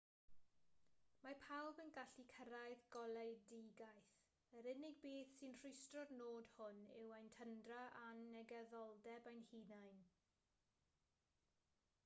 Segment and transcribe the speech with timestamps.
[1.23, 4.07] mae pawb yn gallu cyrraedd goleuedigaeth
[4.61, 10.01] yr unig beth sy'n rhwystro'r nod hwn yw ein tyndra a'n negyddoldeb ein hunain